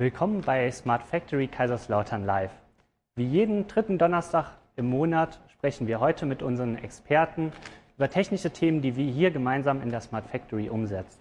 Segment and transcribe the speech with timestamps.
[0.00, 2.52] Willkommen bei Smart Factory Kaiserslautern Live.
[3.16, 7.52] Wie jeden dritten Donnerstag im Monat sprechen wir heute mit unseren Experten
[7.98, 11.20] über technische Themen, die wir hier gemeinsam in der Smart Factory umsetzen.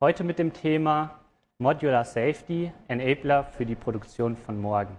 [0.00, 1.18] Heute mit dem Thema
[1.58, 4.96] Modular Safety, Enabler für die Produktion von morgen.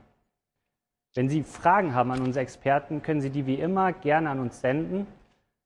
[1.14, 4.60] Wenn Sie Fragen haben an unsere Experten, können Sie die wie immer gerne an uns
[4.60, 5.08] senden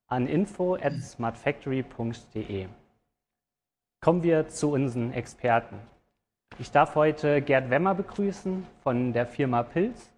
[0.05, 2.67] an info at smartfactory.de.
[4.01, 5.79] Kommen wir zu unseren Experten.
[6.57, 10.13] Ich darf heute Gerd Wemmer begrüßen von der Firma Pilz.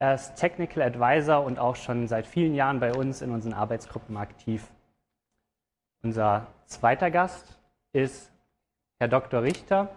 [0.00, 4.16] Er ist Technical Advisor und auch schon seit vielen Jahren bei uns in unseren Arbeitsgruppen
[4.16, 4.68] aktiv.
[6.02, 7.60] Unser zweiter Gast
[7.92, 8.32] ist
[8.98, 9.42] Herr Dr.
[9.42, 9.88] Richter.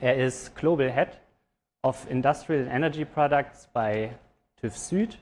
[0.00, 1.20] Er ist Global Head
[1.82, 4.16] of Industrial Energy Products bei
[4.56, 5.18] TÜV Süd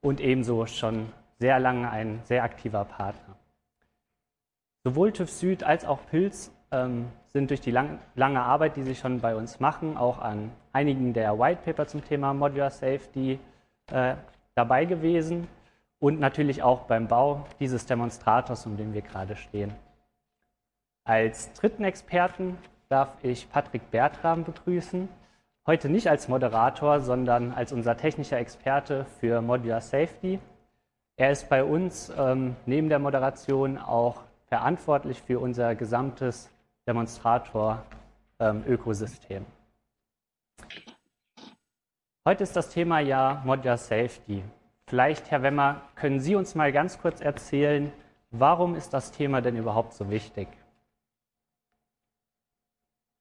[0.00, 3.36] und ebenso schon sehr lange ein sehr aktiver Partner.
[4.84, 6.53] Sowohl TÜV Süd als auch Pilz
[7.32, 11.12] sind durch die lang, lange Arbeit, die sie schon bei uns machen, auch an einigen
[11.12, 13.38] der White Paper zum Thema Modular Safety
[13.90, 14.14] äh,
[14.54, 15.48] dabei gewesen
[15.98, 19.72] und natürlich auch beim Bau dieses Demonstrators, um den wir gerade stehen.
[21.04, 22.56] Als dritten Experten
[22.88, 25.08] darf ich Patrick Bertram begrüßen.
[25.66, 30.38] Heute nicht als Moderator, sondern als unser technischer Experte für Modular Safety.
[31.16, 36.50] Er ist bei uns ähm, neben der Moderation auch verantwortlich für unser gesamtes
[36.86, 39.36] Demonstrator-Ökosystem.
[39.38, 39.46] Ähm,
[42.26, 44.42] Heute ist das Thema ja Modular Safety.
[44.86, 47.92] Vielleicht, Herr Wemmer, können Sie uns mal ganz kurz erzählen,
[48.30, 50.48] warum ist das Thema denn überhaupt so wichtig?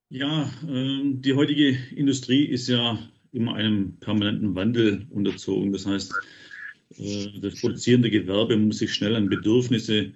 [0.09, 2.98] Ja, äh, die heutige Industrie ist ja
[3.31, 5.73] immer einem permanenten Wandel unterzogen.
[5.73, 6.14] Das heißt,
[6.98, 10.14] äh, das produzierende Gewerbe muss sich schnell an Bedürfnisse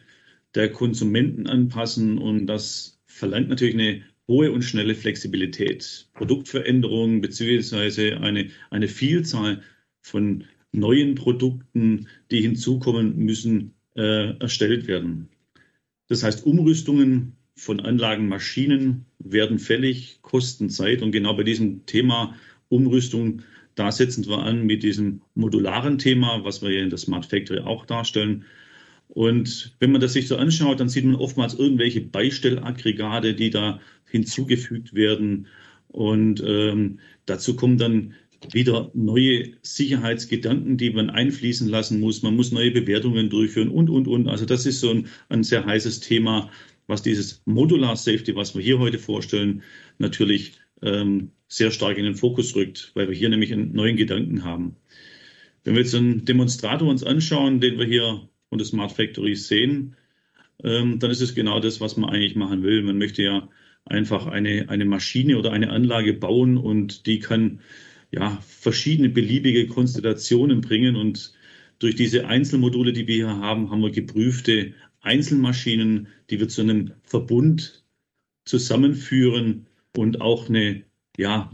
[0.56, 6.10] der Konsumenten anpassen und das verlangt natürlich eine hohe und schnelle Flexibilität.
[6.14, 9.64] Produktveränderungen beziehungsweise eine, eine Vielzahl
[10.02, 15.30] von neuen Produkten, die hinzukommen müssen, äh, erstellt werden.
[16.08, 21.02] Das heißt, Umrüstungen von Anlagen, Maschinen werden fällig, kosten Zeit.
[21.02, 22.36] Und genau bei diesem Thema
[22.70, 23.42] Umrüstung,
[23.76, 27.60] da setzen wir an mit diesem modularen Thema, was wir hier in der Smart Factory
[27.60, 28.46] auch darstellen.
[29.17, 33.82] Und wenn man das sich so anschaut, dann sieht man oftmals irgendwelche Beistellaggregate, die da
[34.05, 35.48] hinzugefügt werden.
[35.88, 38.14] Und ähm, dazu kommen dann
[38.52, 42.22] wieder neue Sicherheitsgedanken, die man einfließen lassen muss.
[42.22, 44.28] Man muss neue Bewertungen durchführen und, und, und.
[44.28, 46.52] Also das ist so ein, ein sehr heißes Thema,
[46.86, 49.64] was dieses Modular Safety, was wir hier heute vorstellen,
[49.98, 54.44] natürlich ähm, sehr stark in den Fokus rückt, weil wir hier nämlich einen neuen Gedanken
[54.44, 54.76] haben.
[55.64, 59.96] Wenn wir jetzt einen Demonstrator uns anschauen, den wir hier und das Smart Factory sehen,
[60.64, 62.82] ähm, dann ist es genau das, was man eigentlich machen will.
[62.84, 63.50] Man möchte ja
[63.86, 67.60] einfach eine, eine Maschine oder eine Anlage bauen und die kann
[68.12, 71.34] ja verschiedene beliebige Konstellationen bringen und
[71.80, 76.94] durch diese Einzelmodule, die wir hier haben, haben wir geprüfte Einzelmaschinen, die wir zu einem
[77.04, 77.84] Verbund
[78.46, 80.84] zusammenführen und auch eine,
[81.18, 81.52] ja,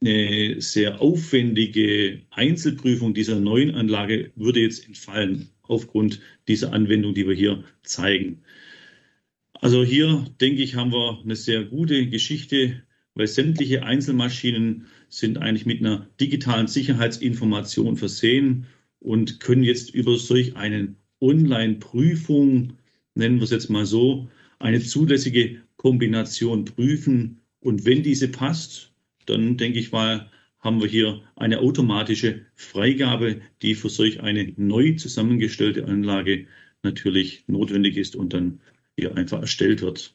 [0.00, 7.34] eine sehr aufwendige Einzelprüfung dieser neuen Anlage würde jetzt entfallen aufgrund dieser Anwendung, die wir
[7.34, 8.42] hier zeigen.
[9.54, 12.82] Also hier, denke ich, haben wir eine sehr gute Geschichte,
[13.14, 18.66] weil sämtliche Einzelmaschinen sind eigentlich mit einer digitalen Sicherheitsinformation versehen
[18.98, 22.74] und können jetzt über solch eine Online-Prüfung,
[23.14, 24.28] nennen wir es jetzt mal so,
[24.58, 27.40] eine zulässige Kombination prüfen.
[27.60, 28.92] Und wenn diese passt,
[29.26, 30.30] dann denke ich mal,
[30.62, 36.46] haben wir hier eine automatische Freigabe, die für solch eine neu zusammengestellte Anlage
[36.82, 38.60] natürlich notwendig ist und dann
[38.96, 40.14] hier einfach erstellt wird.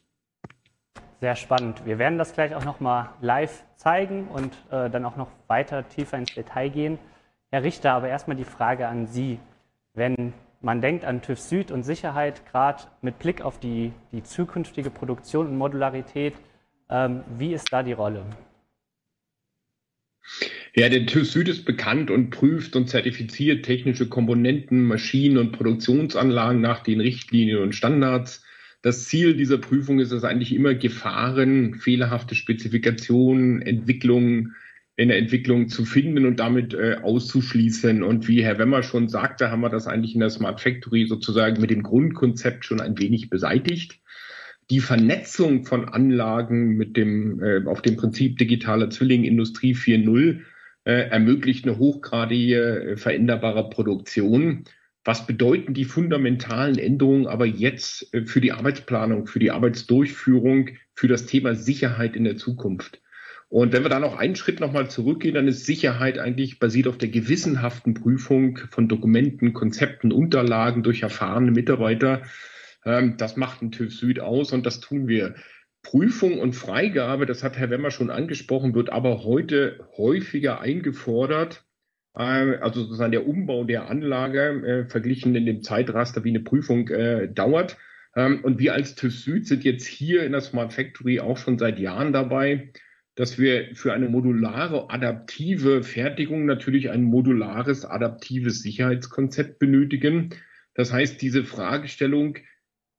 [1.20, 1.86] Sehr spannend.
[1.86, 5.88] Wir werden das gleich auch noch mal live zeigen und äh, dann auch noch weiter
[5.90, 7.00] tiefer ins Detail gehen.
[7.50, 9.40] Herr Richter, aber erstmal die Frage an Sie.
[9.94, 14.92] Wenn man denkt an TÜV Süd und Sicherheit, gerade mit Blick auf die, die zukünftige
[14.92, 16.36] Produktion und Modularität,
[16.90, 18.24] ähm, wie ist da die Rolle?
[20.76, 26.62] Ja, der TÜV Süd ist bekannt und prüft und zertifiziert technische Komponenten, Maschinen und Produktionsanlagen
[26.62, 28.44] nach den Richtlinien und Standards.
[28.82, 34.56] Das Ziel dieser Prüfung ist es eigentlich immer, Gefahren, fehlerhafte Spezifikationen, Entwicklungen
[34.98, 38.04] in der Entwicklung zu finden und damit äh, auszuschließen.
[38.04, 41.62] Und wie Herr Wemmer schon sagte, haben wir das eigentlich in der Smart Factory sozusagen
[41.62, 44.00] mit dem Grundkonzept schon ein wenig beseitigt
[44.70, 50.42] die Vernetzung von Anlagen mit dem, äh, auf dem Prinzip digitaler Zwilling Industrie 4.0
[50.84, 54.66] äh, ermöglicht eine hochgradige äh, veränderbare Produktion.
[55.04, 61.08] Was bedeuten die fundamentalen Änderungen aber jetzt äh, für die Arbeitsplanung, für die Arbeitsdurchführung, für
[61.08, 63.02] das Thema Sicherheit in der Zukunft?
[63.50, 66.98] Und wenn wir da noch einen Schritt nochmal zurückgehen, dann ist Sicherheit eigentlich basiert auf
[66.98, 72.24] der gewissenhaften Prüfung von Dokumenten, Konzepten, Unterlagen durch erfahrene Mitarbeiter.
[72.88, 75.36] Ähm, das macht ein TÜV Süd aus und das tun wir.
[75.84, 81.66] Prüfung und Freigabe, das hat Herr Wemmer schon angesprochen, wird aber heute häufiger eingefordert.
[82.16, 86.88] Äh, also sozusagen der Umbau der Anlage äh, verglichen in dem Zeitraster, wie eine Prüfung
[86.90, 87.78] äh, dauert.
[88.16, 91.60] Ähm, und wir als TÜV Süd sind jetzt hier in der Smart Factory auch schon
[91.60, 92.72] seit Jahren dabei,
[93.16, 100.30] dass wir für eine modulare, adaptive Fertigung natürlich ein modulares, adaptives Sicherheitskonzept benötigen.
[100.74, 102.38] Das heißt, diese Fragestellung,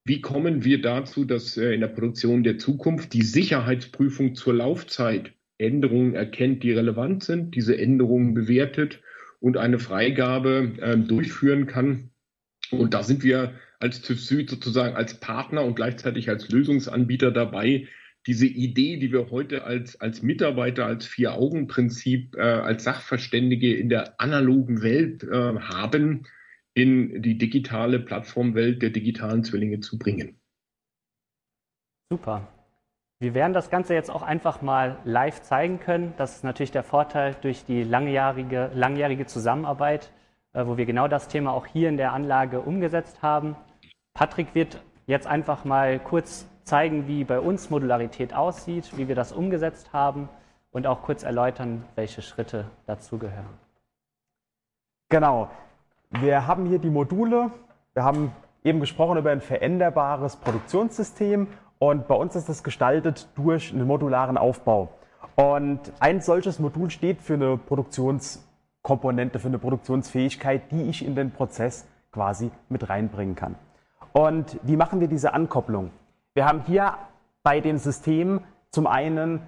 [0.09, 5.33] wie kommen wir dazu, dass äh, in der Produktion der Zukunft die Sicherheitsprüfung zur Laufzeit
[5.59, 9.01] Änderungen erkennt, die relevant sind, diese Änderungen bewertet
[9.41, 12.11] und eine Freigabe äh, durchführen kann.
[12.71, 17.87] Und da sind wir als TÜV Süd sozusagen als Partner und gleichzeitig als Lösungsanbieter dabei,
[18.27, 24.21] diese Idee, die wir heute als, als Mitarbeiter, als Vier-Augen-Prinzip, äh, als Sachverständige in der
[24.21, 26.27] analogen Welt äh, haben,
[26.75, 30.41] in die digitale Plattformwelt der digitalen Zwillinge zu bringen.
[32.11, 32.47] Super.
[33.21, 36.15] Wir werden das Ganze jetzt auch einfach mal live zeigen können.
[36.17, 40.13] Das ist natürlich der Vorteil durch die langjährige, langjährige Zusammenarbeit,
[40.53, 43.57] äh, wo wir genau das Thema auch hier in der Anlage umgesetzt haben.
[44.15, 49.33] Patrick wird jetzt einfach mal kurz zeigen, wie bei uns Modularität aussieht, wie wir das
[49.33, 50.29] umgesetzt haben
[50.71, 53.59] und auch kurz erläutern, welche Schritte dazugehören.
[55.09, 55.51] Genau.
[56.11, 57.51] Wir haben hier die Module.
[57.93, 58.33] Wir haben
[58.65, 64.39] eben gesprochen über ein veränderbares Produktionssystem und bei uns ist das gestaltet durch einen modularen
[64.39, 64.89] Aufbau.
[65.37, 71.31] Und ein solches Modul steht für eine Produktionskomponente, für eine Produktionsfähigkeit, die ich in den
[71.31, 73.57] Prozess quasi mit reinbringen kann.
[74.13, 75.91] Und wie machen wir diese Ankopplung?
[76.33, 76.95] Wir haben hier
[77.43, 78.41] bei den Systemen
[78.71, 79.43] zum einen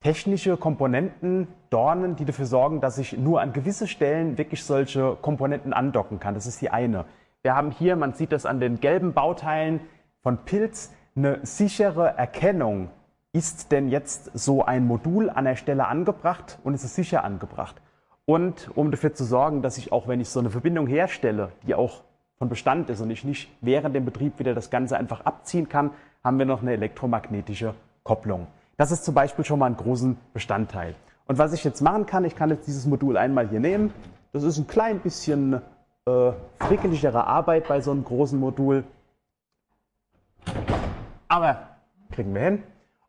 [0.00, 5.72] technische Komponenten, Dornen, die dafür sorgen, dass ich nur an gewisse Stellen wirklich solche Komponenten
[5.72, 6.34] andocken kann.
[6.34, 7.04] Das ist die eine.
[7.42, 9.80] Wir haben hier, man sieht das an den gelben Bauteilen
[10.22, 12.90] von Pilz, eine sichere Erkennung.
[13.32, 17.76] Ist denn jetzt so ein Modul an der Stelle angebracht und ist es sicher angebracht?
[18.24, 21.74] Und um dafür zu sorgen, dass ich auch, wenn ich so eine Verbindung herstelle, die
[21.74, 22.02] auch
[22.38, 25.90] von Bestand ist und ich nicht während dem Betrieb wieder das Ganze einfach abziehen kann,
[26.24, 28.48] haben wir noch eine elektromagnetische Kopplung.
[28.76, 30.94] Das ist zum Beispiel schon mal ein großen Bestandteil.
[31.26, 33.92] Und was ich jetzt machen kann, ich kann jetzt dieses Modul einmal hier nehmen.
[34.32, 35.62] Das ist ein klein bisschen
[36.06, 38.84] äh, frickeligere Arbeit bei so einem großen Modul.
[41.28, 41.68] Aber
[42.12, 42.62] kriegen wir hin.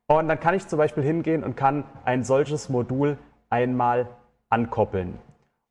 [0.07, 3.17] Und dann kann ich zum Beispiel hingehen und kann ein solches Modul
[3.49, 4.07] einmal
[4.49, 5.19] ankoppeln.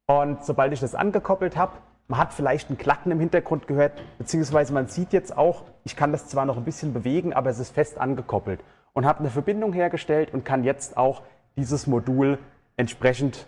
[0.06, 1.72] Und sobald ich das angekoppelt habe,
[2.06, 6.12] man hat vielleicht ein Klacken im Hintergrund gehört, beziehungsweise man sieht jetzt auch, ich kann
[6.12, 8.60] das zwar noch ein bisschen bewegen, aber es ist fest angekoppelt
[8.96, 11.22] und habe eine Verbindung hergestellt und kann jetzt auch
[11.54, 12.38] dieses Modul
[12.78, 13.46] entsprechend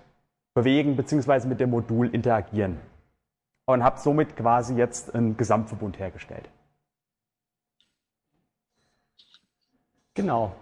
[0.52, 2.76] bewegen, beziehungsweise mit dem Modul interagieren.
[3.64, 6.50] Und habe somit quasi jetzt einen Gesamtverbund hergestellt.
[10.12, 10.54] Genau.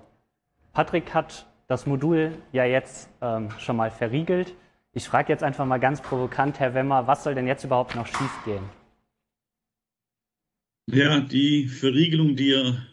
[0.73, 4.55] Patrick hat das Modul ja jetzt ähm, schon mal verriegelt.
[4.93, 8.07] Ich frage jetzt einfach mal ganz provokant, Herr Wemmer, was soll denn jetzt überhaupt noch
[8.07, 8.63] schiefgehen?
[10.87, 12.87] Ja, die Verriegelung, die er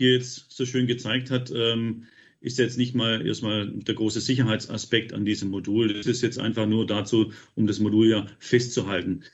[0.00, 2.04] hier jetzt so schön gezeigt hat, ähm,
[2.40, 5.92] ist jetzt nicht mal erstmal der große Sicherheitsaspekt an diesem Modul.
[5.92, 9.24] Das ist jetzt einfach nur dazu, um das Modul ja festzuhalten.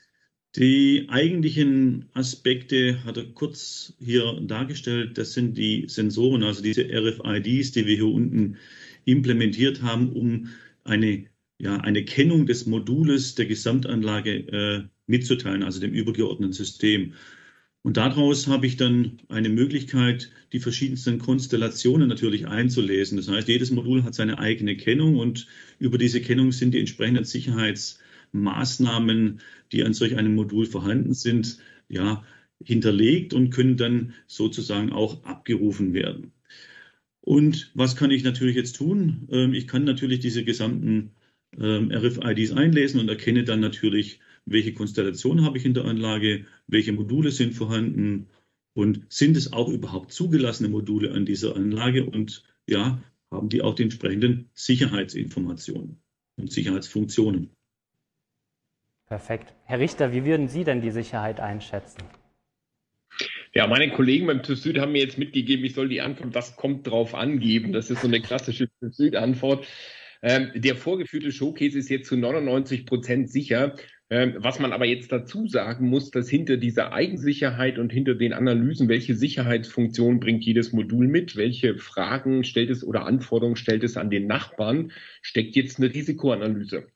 [0.57, 5.17] Die eigentlichen Aspekte hat er kurz hier dargestellt.
[5.17, 8.57] Das sind die Sensoren, also diese RFIDs, die wir hier unten
[9.05, 10.49] implementiert haben, um
[10.83, 11.27] eine
[11.59, 17.13] ja, eine Kennung des Modules der Gesamtanlage äh, mitzuteilen, also dem übergeordneten System.
[17.87, 23.15] Und daraus habe ich dann eine Möglichkeit, die verschiedensten Konstellationen natürlich einzulesen.
[23.15, 25.47] Das heißt, jedes Modul hat seine eigene Kennung und
[25.79, 29.39] über diese Kennung sind die entsprechenden Sicherheitsmaßnahmen,
[29.71, 32.25] die an solch einem Modul vorhanden sind, ja,
[32.61, 36.33] hinterlegt und können dann sozusagen auch abgerufen werden.
[37.21, 39.29] Und was kann ich natürlich jetzt tun?
[39.31, 41.11] Ähm, ich kann natürlich diese gesamten
[41.57, 46.93] ähm, RFIDs einlesen und erkenne dann natürlich, welche Konstellation habe ich in der Anlage, welche
[46.93, 48.27] Module sind vorhanden
[48.73, 53.75] und sind es auch überhaupt zugelassene Module an dieser Anlage und ja, haben die auch
[53.75, 55.97] die entsprechenden Sicherheitsinformationen
[56.37, 57.49] und Sicherheitsfunktionen.
[59.07, 59.53] Perfekt.
[59.65, 62.03] Herr Richter, wie würden Sie denn die Sicherheit einschätzen?
[63.53, 66.55] Ja, meine Kollegen beim TÜV Süd haben mir jetzt mitgegeben, ich soll die Antwort, was
[66.55, 67.71] kommt drauf angeben.
[67.71, 69.65] Das ist so eine klassische TÜV Süd-Antwort.
[70.21, 73.75] Ähm, der vorgeführte Showcase ist jetzt zu 99 Prozent sicher.
[74.09, 78.31] Ähm, was man aber jetzt dazu sagen muss, dass hinter dieser Eigensicherheit und hinter den
[78.31, 83.97] Analysen, welche Sicherheitsfunktion bringt jedes Modul mit, welche Fragen stellt es oder Anforderungen stellt es
[83.97, 86.87] an den Nachbarn, steckt jetzt eine Risikoanalyse.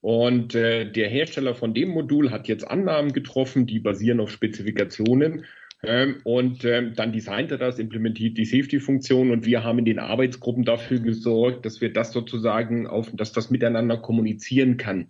[0.00, 5.44] Und äh, der Hersteller von dem Modul hat jetzt Annahmen getroffen, die basieren auf Spezifikationen.
[5.82, 9.98] Ähm, und ähm, dann designt er das, implementiert die Safety-Funktion und wir haben in den
[9.98, 15.06] Arbeitsgruppen dafür gesorgt, dass wir das sozusagen auf, dass das miteinander kommunizieren kann.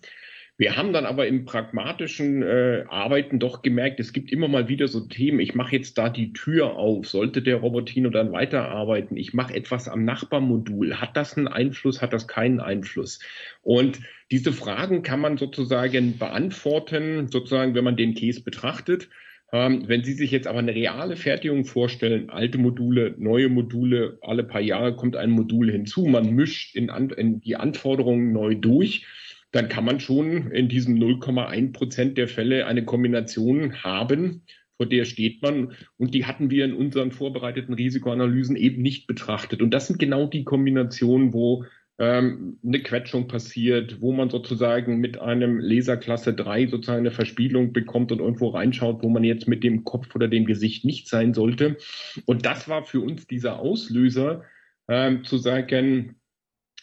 [0.60, 4.88] Wir haben dann aber im pragmatischen äh, Arbeiten doch gemerkt, es gibt immer mal wieder
[4.88, 9.32] so Themen, ich mache jetzt da die Tür auf, sollte der Robotino dann weiterarbeiten, ich
[9.32, 13.20] mache etwas am Nachbarmodul, hat das einen Einfluss, hat das keinen Einfluss?
[13.62, 14.00] Und
[14.30, 19.08] diese Fragen kann man sozusagen beantworten, sozusagen, wenn man den Case betrachtet.
[19.52, 24.44] Ähm, wenn Sie sich jetzt aber eine reale Fertigung vorstellen, alte Module, neue Module, alle
[24.44, 29.06] paar Jahre kommt ein Modul hinzu, man mischt in, in die Anforderungen neu durch,
[29.50, 34.42] dann kann man schon in diesem 0,1 Prozent der Fälle eine Kombination haben,
[34.76, 35.72] vor der steht man.
[35.98, 39.60] Und die hatten wir in unseren vorbereiteten Risikoanalysen eben nicht betrachtet.
[39.60, 41.64] Und das sind genau die Kombinationen, wo
[42.00, 48.10] ähm, eine Quetschung passiert, wo man sozusagen mit einem Laserklasse 3 sozusagen eine Verspielung bekommt
[48.10, 51.76] und irgendwo reinschaut, wo man jetzt mit dem Kopf oder dem Gesicht nicht sein sollte.
[52.24, 54.44] Und das war für uns dieser Auslöser,
[54.88, 56.16] ähm, zu sagen,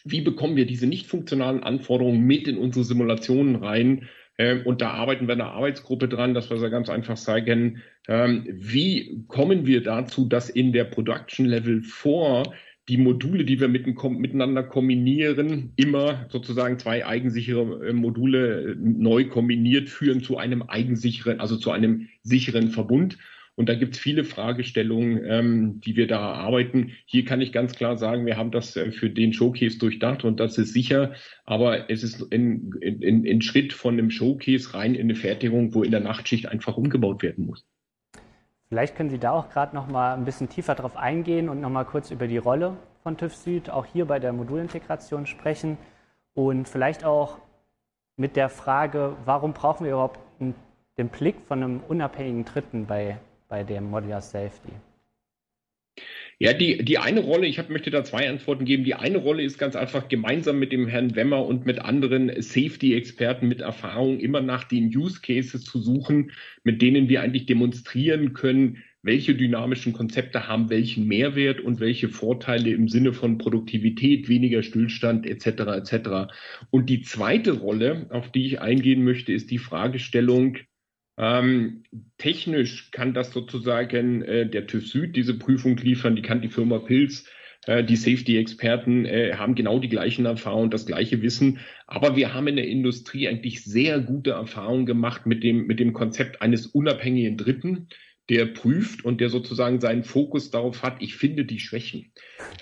[0.04, 4.08] wie bekommen wir diese nicht funktionalen Anforderungen mit in unsere Simulationen rein?
[4.38, 7.82] Ähm, und da arbeiten wir in der Arbeitsgruppe dran, dass wir so ganz einfach sagen,
[8.06, 12.54] ähm, wie kommen wir dazu, dass in der Production Level vor
[12.88, 19.90] die Module, die wir miteinander kombinieren, immer sozusagen zwei eigensichere äh, Module äh, neu kombiniert
[19.90, 23.18] führen zu einem eigensicheren, also zu einem sicheren Verbund.
[23.56, 26.92] Und da gibt es viele Fragestellungen, ähm, die wir da erarbeiten.
[27.06, 30.40] Hier kann ich ganz klar sagen, wir haben das äh, für den Showcase durchdacht und
[30.40, 31.14] das ist sicher.
[31.44, 36.00] Aber es ist ein, Schritt von einem Showcase rein in eine Fertigung, wo in der
[36.00, 37.66] Nachtschicht einfach umgebaut werden muss.
[38.68, 41.70] Vielleicht können Sie da auch gerade noch mal ein bisschen tiefer drauf eingehen und noch
[41.70, 45.78] mal kurz über die Rolle von TÜV Süd auch hier bei der Modulintegration sprechen
[46.34, 47.38] und vielleicht auch
[48.16, 53.64] mit der Frage, warum brauchen wir überhaupt den Blick von einem unabhängigen Dritten bei bei
[53.64, 54.72] dem Modular Safety?
[56.40, 58.84] Ja, die, die eine Rolle, ich hab, möchte da zwei Antworten geben.
[58.84, 63.48] Die eine Rolle ist ganz einfach gemeinsam mit dem Herrn Wemmer und mit anderen Safety-Experten
[63.48, 66.30] mit Erfahrung immer nach den Use Cases zu suchen,
[66.62, 72.70] mit denen wir eigentlich demonstrieren können, welche dynamischen Konzepte haben welchen Mehrwert und welche Vorteile
[72.70, 75.46] im Sinne von Produktivität, weniger Stillstand etc.
[75.46, 76.32] etc.
[76.70, 80.58] Und die zweite Rolle, auf die ich eingehen möchte, ist die Fragestellung,
[81.18, 81.82] ähm,
[82.16, 86.78] technisch kann das sozusagen äh, der TÜV Süd diese Prüfung liefern, die kann die Firma
[86.78, 87.28] Pilz,
[87.66, 91.58] äh, die Safety-Experten äh, haben genau die gleichen Erfahrungen, das gleiche Wissen.
[91.88, 95.92] Aber wir haben in der Industrie eigentlich sehr gute Erfahrungen gemacht mit dem, mit dem
[95.92, 97.88] Konzept eines unabhängigen Dritten,
[98.28, 102.12] der prüft und der sozusagen seinen Fokus darauf hat, ich finde die Schwächen.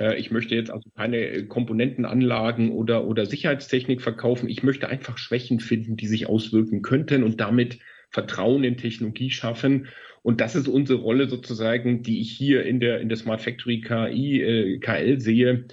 [0.01, 4.49] Äh, ich möchte jetzt also keine Komponentenanlagen oder, oder Sicherheitstechnik verkaufen.
[4.49, 7.81] Ich möchte einfach Schwächen finden, die sich auswirken könnten und damit
[8.17, 9.89] Vertrauen in Technologie schaffen.
[10.23, 13.83] Und das ist unsere Rolle sozusagen, die ich hier in der, in der Smart Factory
[13.83, 15.67] KI, äh, KL sehe,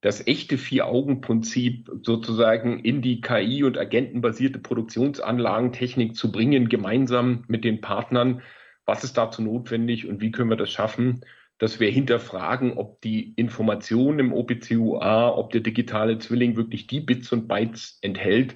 [0.00, 7.80] das echte Vier-Augen-Prinzip sozusagen in die KI- und agentenbasierte Produktionsanlagentechnik zu bringen, gemeinsam mit den
[7.80, 8.42] Partnern.
[8.84, 11.20] Was ist dazu notwendig und wie können wir das schaffen?
[11.58, 17.32] dass wir hinterfragen, ob die Information im OPCUA, ob der digitale Zwilling wirklich die Bits
[17.32, 18.54] und Bytes enthält,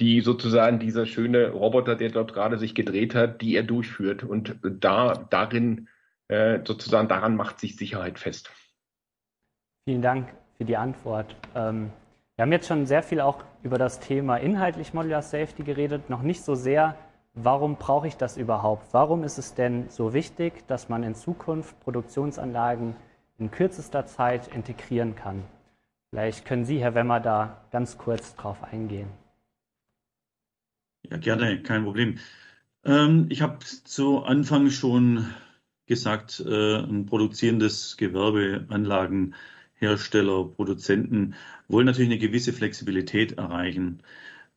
[0.00, 4.24] die sozusagen dieser schöne Roboter, der dort gerade sich gedreht hat, die er durchführt.
[4.24, 5.88] Und da darin
[6.28, 8.50] äh, sozusagen daran macht sich Sicherheit fest.
[9.88, 11.36] Vielen Dank für die Antwort.
[11.54, 11.90] Ähm,
[12.34, 16.22] wir haben jetzt schon sehr viel auch über das Thema inhaltlich Modular Safety geredet, noch
[16.22, 16.96] nicht so sehr,
[17.32, 18.92] warum brauche ich das überhaupt?
[18.92, 22.96] Warum ist es denn so wichtig, dass man in Zukunft Produktionsanlagen
[23.38, 25.44] in kürzester Zeit integrieren kann?
[26.10, 29.08] Vielleicht können Sie, Herr Wemmer, da ganz kurz drauf eingehen.
[31.10, 32.18] Ja, gerne, kein Problem.
[32.84, 35.26] Ähm, ich habe zu Anfang schon
[35.86, 41.34] gesagt, äh, ein produzierendes Gewerbe, Anlagenhersteller, Produzenten
[41.68, 44.02] wollen natürlich eine gewisse Flexibilität erreichen,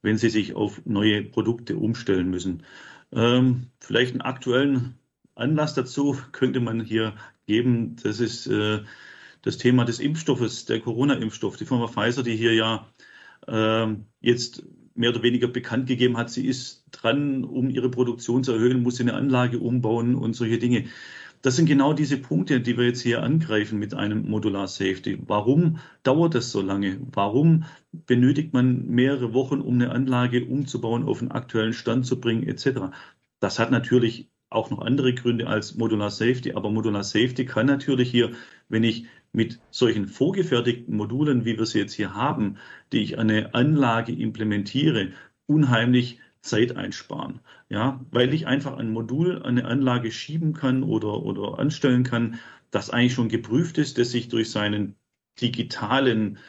[0.01, 2.63] wenn sie sich auf neue Produkte umstellen müssen.
[3.11, 4.95] Ähm, vielleicht einen aktuellen
[5.35, 7.15] Anlass dazu könnte man hier
[7.45, 7.95] geben.
[8.03, 8.81] Das ist äh,
[9.43, 11.57] das Thema des Impfstoffes, der Corona-Impfstoff.
[11.57, 12.87] Die Firma Pfizer, die hier ja
[13.47, 14.63] äh, jetzt
[14.95, 18.97] mehr oder weniger bekannt gegeben hat, sie ist dran, um ihre Produktion zu erhöhen, muss
[18.97, 20.85] sie eine Anlage umbauen und solche Dinge.
[21.41, 25.19] das sind genau diese Punkte, die wir jetzt hier angreifen mit einem Modular Safety.
[25.25, 26.99] Warum dauert das so lange?
[27.13, 32.43] Warum benötigt man mehrere Wochen, um eine Anlage umzubauen, auf einen aktuellen Stand zu bringen,
[32.43, 32.91] etc.?
[33.39, 38.09] Das hat natürlich auch noch andere Gründe als Modular Safety, aber Modular Safety kann natürlich
[38.11, 38.31] hier,
[38.67, 42.57] wenn ich mit solchen vorgefertigten Modulen, wie wir sie jetzt hier haben,
[42.91, 45.09] die ich eine Anlage implementiere,
[45.45, 47.39] unheimlich Zeit einsparen.
[47.69, 52.39] Ja, weil ich einfach ein Modul eine Anlage schieben kann oder, oder anstellen kann,
[52.71, 54.95] das eigentlich schon geprüft ist, das sich durch seinen
[55.41, 56.39] digitalen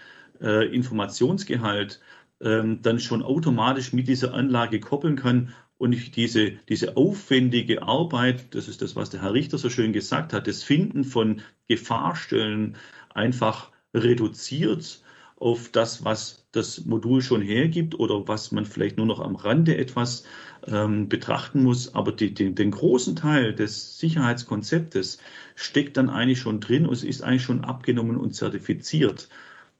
[0.40, 2.00] äh, Informationsgehalt
[2.40, 8.54] ähm, dann schon automatisch mit dieser Anlage koppeln kann und ich diese, diese aufwendige Arbeit,
[8.54, 12.76] das ist das, was der Herr Richter so schön gesagt hat, das Finden von Gefahrstellen
[13.14, 15.02] einfach reduziert
[15.37, 19.78] auf das, was das Modul schon hergibt oder was man vielleicht nur noch am Rande
[19.78, 20.25] etwas
[20.66, 21.94] ähm, betrachten muss.
[21.94, 25.16] Aber die, die, den großen Teil des Sicherheitskonzeptes
[25.54, 29.30] steckt dann eigentlich schon drin und es ist eigentlich schon abgenommen und zertifiziert.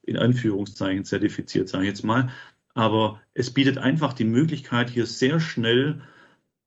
[0.03, 2.31] In Anführungszeichen zertifiziert, sage ich jetzt mal.
[2.75, 6.03] Aber es bietet einfach die Möglichkeit, hier sehr schnell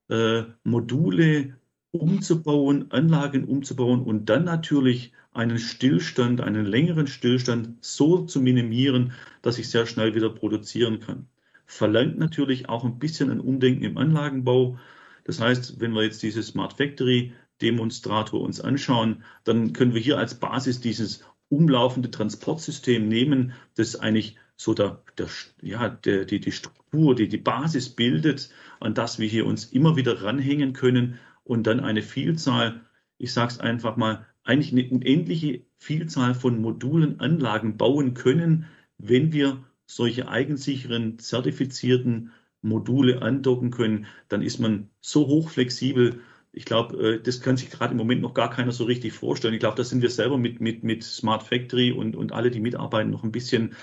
[0.10, 1.58] äh, Module
[1.92, 9.58] umzubauen, Anlagen umzubauen und dann natürlich einen Stillstand, einen längeren Stillstand so zu minimieren, dass
[9.58, 11.28] ich sehr schnell wieder produzieren kann.
[11.66, 14.78] Verlangt natürlich auch ein bisschen ein Umdenken im Anlagenbau.
[15.24, 20.18] Das heißt, wenn wir jetzt diese Smart Factory Demonstrator uns anschauen, dann können wir hier
[20.18, 25.28] als Basis dieses umlaufende Transportsystem nehmen, das eigentlich so der, der,
[25.62, 29.96] ja, der, die, die Struktur, die die Basis bildet, an das wir hier uns immer
[29.96, 32.82] wieder ranhängen können und dann eine Vielzahl,
[33.18, 38.66] ich sage es einfach mal, eigentlich eine unendliche Vielzahl von Modulen, Anlagen bauen können,
[38.98, 42.32] wenn wir solche eigensicheren, zertifizierten
[42.62, 46.22] Module andocken können, dann ist man so hochflexibel.
[46.52, 49.54] Ich glaube, äh, das kann sich gerade im Moment noch gar keiner so richtig vorstellen.
[49.54, 52.62] Ich glaube, da sind wir selber mit, mit, mit Smart Factory und, und alle, die
[52.62, 53.76] mitarbeiten, noch ein bisschen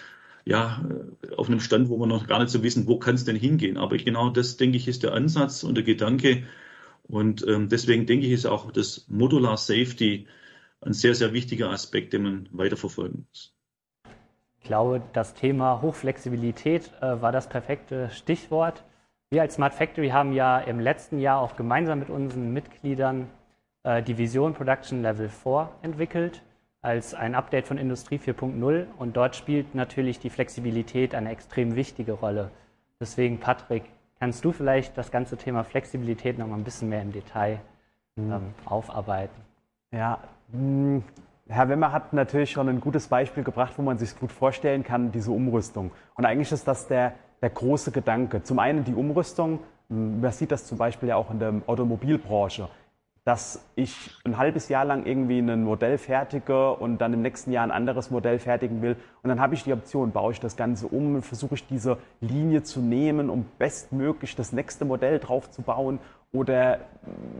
[0.44, 0.85] ja,
[1.37, 3.76] auf einem Stand, wo wir noch gar nicht so wissen, wo kann es denn hingehen.
[3.76, 6.44] Aber genau das, denke ich, ist der Ansatz und der Gedanke.
[7.04, 10.26] Und ähm, deswegen denke ich, ist auch das Modular Safety
[10.81, 13.55] ein sehr, sehr wichtiger Aspekt, den man weiterverfolgen muss.
[14.61, 18.85] Ich glaube, das Thema Hochflexibilität äh, war das perfekte Stichwort.
[19.31, 23.29] Wir als Smart Factory haben ja im letzten Jahr auch gemeinsam mit unseren Mitgliedern
[23.83, 26.42] äh, die Vision Production Level 4 entwickelt
[26.83, 32.12] als ein Update von Industrie 4.0 und dort spielt natürlich die Flexibilität eine extrem wichtige
[32.12, 32.51] Rolle.
[32.99, 33.85] Deswegen, Patrick,
[34.19, 37.61] kannst du vielleicht das ganze Thema Flexibilität noch mal ein bisschen mehr im Detail
[38.16, 38.33] mhm.
[38.33, 39.40] ähm, aufarbeiten?
[39.93, 40.21] Ja,
[40.53, 41.03] hm,
[41.49, 45.12] Herr Wemmer hat natürlich schon ein gutes Beispiel gebracht, wo man sich gut vorstellen kann,
[45.12, 45.90] diese Umrüstung.
[46.14, 48.43] Und eigentlich ist das der, der große Gedanke.
[48.43, 52.71] Zum einen die Umrüstung, hm, man sieht das zum Beispiel ja auch in der Automobilbranche,
[53.24, 57.64] dass ich ein halbes Jahr lang irgendwie ein Modell fertige und dann im nächsten Jahr
[57.64, 58.96] ein anderes Modell fertigen will.
[59.22, 62.62] Und dann habe ich die Option, baue ich das Ganze um versuche ich diese Linie
[62.62, 65.98] zu nehmen, um bestmöglich das nächste Modell drauf zu bauen
[66.33, 66.80] oder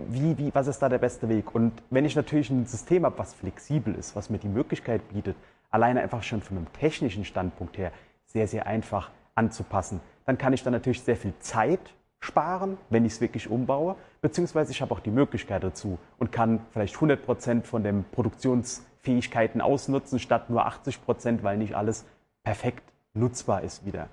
[0.09, 1.55] wie, wie, was ist da der beste Weg?
[1.55, 5.37] Und wenn ich natürlich ein System habe, was flexibel ist, was mir die Möglichkeit bietet,
[5.71, 7.93] alleine einfach schon von einem technischen Standpunkt her
[8.27, 11.81] sehr, sehr einfach anzupassen, dann kann ich dann natürlich sehr viel Zeit
[12.19, 16.61] sparen, wenn ich es wirklich umbaue, beziehungsweise ich habe auch die Möglichkeit dazu und kann
[16.73, 22.05] vielleicht 100 Prozent von den Produktionsfähigkeiten ausnutzen, statt nur 80 Prozent, weil nicht alles
[22.43, 24.09] perfekt nutzbar ist wieder.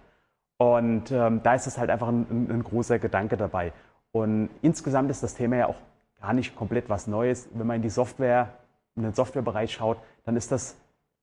[0.57, 3.73] Und ähm, da ist es halt einfach ein, ein, ein großer Gedanke dabei.
[4.11, 5.77] Und insgesamt ist das Thema ja auch
[6.19, 7.47] gar nicht komplett was Neues.
[7.53, 8.49] Wenn man in die Software,
[8.95, 10.75] in den Softwarebereich schaut, dann ist das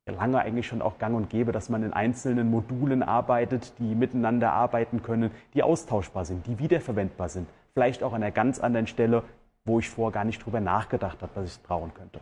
[0.07, 4.53] lange eigentlich schon auch gang und gäbe, dass man in einzelnen Modulen arbeitet, die miteinander
[4.53, 7.49] arbeiten können, die austauschbar sind, die wiederverwendbar sind.
[7.75, 9.23] Vielleicht auch an einer ganz anderen Stelle,
[9.65, 12.21] wo ich vorher gar nicht drüber nachgedacht habe, dass ich es brauchen könnte.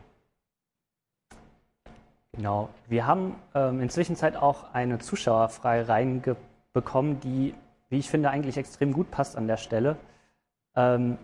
[2.32, 2.70] Genau.
[2.88, 7.54] Wir haben ähm, inzwischen auch eine Zuschauerfrage reinbekommen, die,
[7.90, 9.96] wie ich finde, eigentlich extrem gut passt an der Stelle.
[10.74, 11.18] Ähm,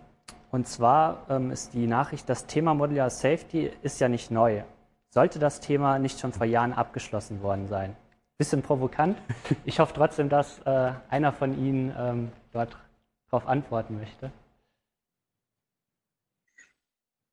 [0.51, 4.61] und zwar ähm, ist die Nachricht, das Thema Modular Safety ist ja nicht neu.
[5.09, 7.95] Sollte das Thema nicht schon vor Jahren abgeschlossen worden sein?
[8.37, 9.17] Bisschen provokant.
[9.65, 12.77] Ich hoffe trotzdem, dass äh, einer von Ihnen ähm, dort
[13.29, 14.31] darauf antworten möchte.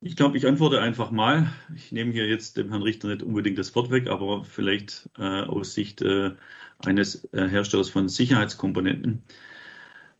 [0.00, 1.50] Ich glaube, ich antworte einfach mal.
[1.74, 5.42] Ich nehme hier jetzt dem Herrn Richter nicht unbedingt das Wort weg, aber vielleicht äh,
[5.42, 6.32] aus Sicht äh,
[6.78, 9.22] eines äh, Herstellers von Sicherheitskomponenten.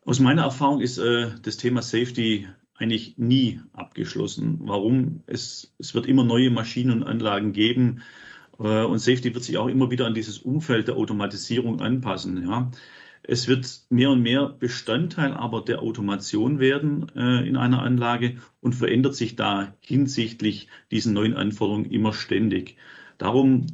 [0.05, 4.61] Aus meiner Erfahrung ist äh, das Thema Safety eigentlich nie abgeschlossen.
[4.63, 5.23] Warum?
[5.27, 8.03] Es, es wird immer neue Maschinen und Anlagen geben
[8.59, 12.49] äh, und Safety wird sich auch immer wieder an dieses Umfeld der Automatisierung anpassen.
[12.49, 12.71] Ja.
[13.29, 18.75] Es wird mehr und mehr Bestandteil aber der Automation werden äh, in einer Anlage und
[18.75, 22.77] verändert sich da hinsichtlich diesen neuen Anforderungen immer ständig.
[23.19, 23.67] Darum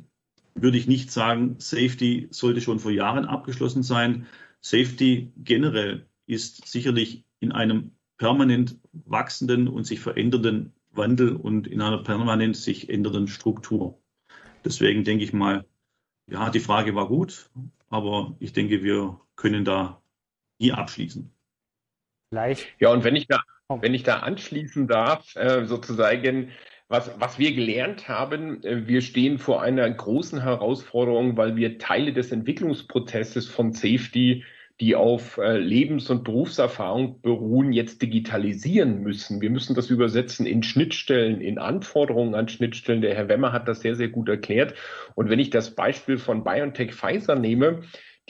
[0.54, 4.26] würde ich nicht sagen, Safety sollte schon vor Jahren abgeschlossen sein.
[4.62, 12.02] Safety generell ist sicherlich in einem permanent wachsenden und sich verändernden Wandel und in einer
[12.02, 14.00] permanent sich ändernden Struktur.
[14.64, 15.66] Deswegen denke ich mal,
[16.30, 17.50] ja, die Frage war gut,
[17.88, 20.00] aber ich denke, wir können da
[20.58, 21.30] hier abschließen.
[22.30, 22.68] Vielleicht.
[22.78, 23.78] Ja, und wenn ich da, oh.
[23.82, 26.50] wenn ich da anschließen darf, äh, sozusagen,
[26.88, 32.12] was, was wir gelernt haben, äh, wir stehen vor einer großen Herausforderung, weil wir Teile
[32.12, 34.44] des Entwicklungsprozesses von Safety
[34.82, 39.40] die auf äh, Lebens- und Berufserfahrung beruhen, jetzt digitalisieren müssen.
[39.40, 43.00] Wir müssen das übersetzen in Schnittstellen, in Anforderungen an Schnittstellen.
[43.00, 44.74] Der Herr Wemmer hat das sehr, sehr gut erklärt.
[45.14, 47.82] Und wenn ich das Beispiel von BioNTech Pfizer nehme,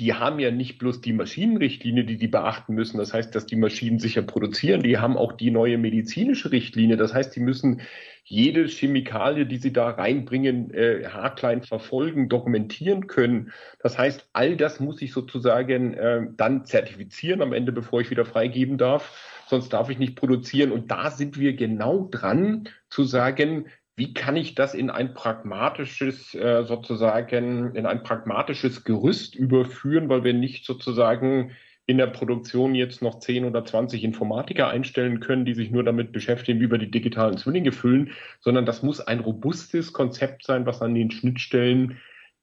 [0.02, 2.98] die haben ja nicht bloß die Maschinenrichtlinie, die die beachten müssen.
[2.98, 4.82] Das heißt, dass die Maschinen sicher produzieren.
[4.82, 6.96] Die haben auch die neue medizinische Richtlinie.
[6.96, 7.82] Das heißt, die müssen
[8.24, 13.52] jede Chemikalie, die sie da reinbringen, äh, haarklein verfolgen, dokumentieren können.
[13.78, 18.24] Das heißt, all das muss ich sozusagen äh, dann zertifizieren am Ende, bevor ich wieder
[18.24, 19.44] freigeben darf.
[19.46, 20.72] Sonst darf ich nicht produzieren.
[20.72, 23.66] Und da sind wir genau dran zu sagen,
[24.02, 30.24] wie kann ich das in ein pragmatisches, äh, sozusagen, in ein pragmatisches Gerüst überführen, weil
[30.24, 31.52] wir nicht sozusagen
[31.86, 36.10] in der Produktion jetzt noch 10 oder 20 Informatiker einstellen können, die sich nur damit
[36.10, 38.10] beschäftigen, wie wir die digitalen Zwillinge füllen,
[38.40, 41.98] sondern das muss ein robustes Konzept sein, was an den Schnittstellen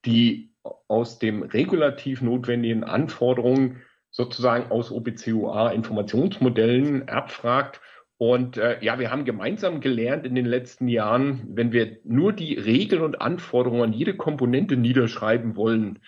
[0.06, 0.54] die
[0.88, 7.82] aus dem regulativ notwendigen Anforderungen sozusagen aus OPCOA Informationsmodellen abfragt.
[8.20, 12.56] Und äh, ja, wir haben gemeinsam gelernt in den letzten Jahren, wenn wir nur die
[12.56, 16.00] Regeln und Anforderungen an jede Komponente niederschreiben wollen,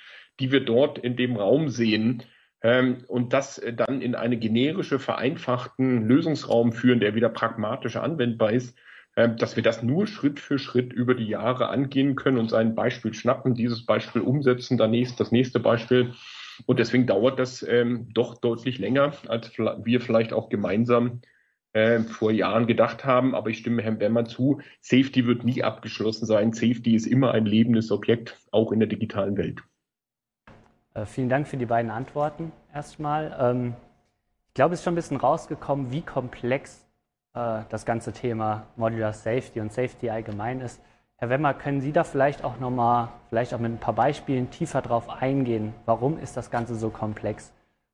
[0.41, 2.23] die wir dort in dem Raum sehen,
[2.63, 8.51] ähm, und das äh, dann in eine generische, vereinfachten Lösungsraum führen, der wieder pragmatisch anwendbar
[8.51, 8.77] ist,
[9.15, 12.75] äh, dass wir das nur Schritt für Schritt über die Jahre angehen können, und ein
[12.75, 16.13] Beispiel schnappen, dieses Beispiel umsetzen, danächst das nächste Beispiel.
[16.65, 21.21] Und deswegen dauert das ähm, doch deutlich länger, als wir vielleicht auch gemeinsam
[21.73, 23.35] äh, vor Jahren gedacht haben.
[23.35, 26.53] Aber ich stimme Herrn Bemmer zu, Safety wird nie abgeschlossen sein.
[26.53, 29.61] Safety ist immer ein lebendes Objekt, auch in der digitalen Welt.
[30.93, 33.35] Äh, vielen Dank für die beiden Antworten erstmal.
[33.39, 33.73] Ähm,
[34.47, 36.85] ich glaube, es ist schon ein bisschen rausgekommen, wie komplex
[37.33, 40.81] äh, das ganze Thema Modular Safety und Safety allgemein ist.
[41.15, 44.81] Herr Wemmer, können Sie da vielleicht auch nochmal, vielleicht auch mit ein paar Beispielen tiefer
[44.81, 45.73] drauf eingehen?
[45.85, 47.53] Warum ist das Ganze so komplex?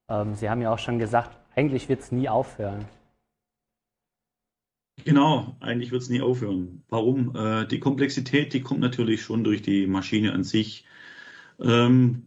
[0.10, 2.86] Ähm, Sie haben ja auch schon gesagt, eigentlich wird es nie aufhören.
[5.05, 6.83] Genau, eigentlich wird es nie aufhören.
[6.89, 7.36] Warum?
[7.36, 10.86] Äh, die Komplexität, die kommt natürlich schon durch die Maschine an sich.
[11.60, 12.23] Ähm,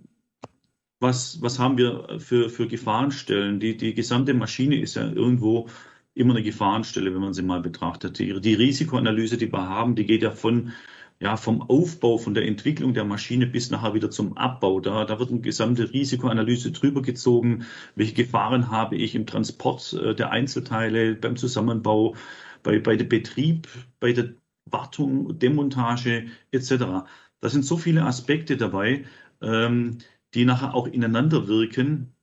[1.00, 3.60] was, was haben wir für, für Gefahrenstellen?
[3.60, 5.68] Die, die gesamte Maschine ist ja irgendwo
[6.14, 8.18] immer eine Gefahrenstelle, wenn man sie mal betrachtet.
[8.18, 10.72] Die, die Risikoanalyse, die wir haben, die geht ja von
[11.20, 14.80] ja, vom Aufbau, von der Entwicklung der Maschine bis nachher wieder zum Abbau.
[14.80, 17.66] Da, da wird eine gesamte Risikoanalyse drüber gezogen.
[17.94, 22.16] Welche Gefahren habe ich im Transport äh, der Einzelteile, beim Zusammenbau,
[22.62, 23.68] bei, bei dem Betrieb,
[24.00, 24.34] bei der
[24.66, 27.06] Wartung, Demontage etc.
[27.40, 29.04] Da sind so viele Aspekte dabei.
[29.42, 29.98] Ähm,
[30.34, 32.14] die nachher auch ineinander wirken.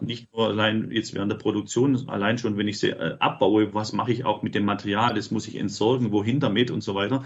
[0.00, 3.92] Nicht nur allein jetzt während der Produktion, allein schon, wenn ich sie äh, abbaue, was
[3.92, 7.24] mache ich auch mit dem Material, das muss ich entsorgen, wohin damit und so weiter.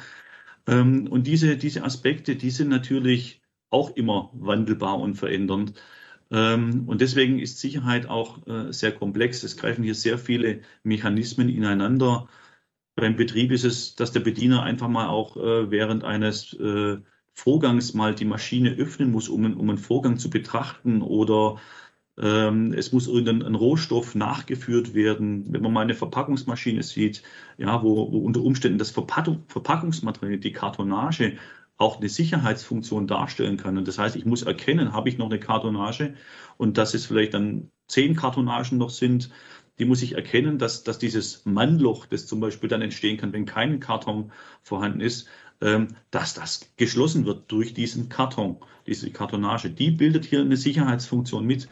[0.66, 5.74] Ähm, und diese, diese Aspekte, die sind natürlich auch immer wandelbar und verändernd.
[6.30, 9.42] Ähm, und deswegen ist Sicherheit auch äh, sehr komplex.
[9.42, 12.28] Es greifen hier sehr viele Mechanismen ineinander.
[13.00, 16.56] Beim Betrieb ist es, dass der Bediener einfach mal auch äh, während eines
[17.34, 21.58] Vorgangs mal die Maschine öffnen muss, um, um einen Vorgang zu betrachten oder
[22.18, 25.46] ähm, es muss irgendein Rohstoff nachgeführt werden.
[25.52, 27.22] Wenn man mal eine Verpackungsmaschine sieht,
[27.56, 31.38] ja, wo, wo unter Umständen das Verpackung, Verpackungsmaterial, die Kartonage,
[31.78, 33.78] auch eine Sicherheitsfunktion darstellen kann.
[33.78, 36.14] Und das heißt, ich muss erkennen, habe ich noch eine Kartonage
[36.58, 39.30] und dass es vielleicht dann zehn Kartonagen noch sind,
[39.78, 43.46] die muss ich erkennen, dass, dass dieses Mannloch, das zum Beispiel dann entstehen kann, wenn
[43.46, 45.28] kein Karton vorhanden ist,
[45.61, 48.56] ähm, dass das geschlossen wird durch diesen Karton,
[48.87, 49.70] diese Kartonage.
[49.70, 51.68] Die bildet hier eine Sicherheitsfunktion mit.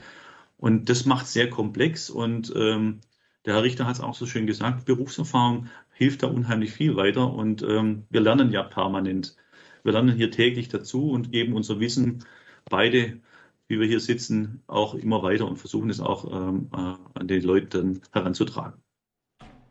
[0.58, 2.11] Und das macht sehr komplex.
[2.11, 3.00] Und ähm,
[3.44, 7.32] der Herr Richter hat es auch so schön gesagt, Berufserfahrung hilft da unheimlich viel weiter.
[7.32, 9.37] Und ähm, wir lernen ja permanent.
[9.84, 12.24] Wir lernen hier täglich dazu und geben unser Wissen
[12.68, 13.20] beide,
[13.68, 17.40] wie wir hier sitzen, auch immer weiter und versuchen es auch ähm, äh, an die
[17.40, 18.81] Leute heranzutragen.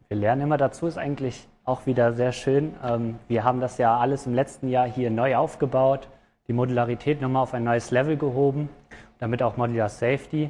[0.08, 2.74] Wir lernen immer dazu, ist eigentlich auch wieder sehr schön.
[2.84, 6.08] Ähm, wir haben das ja alles im letzten Jahr hier neu aufgebaut,
[6.48, 8.70] die Modularität nochmal auf ein neues Level gehoben,
[9.20, 10.50] damit auch Modular Safety.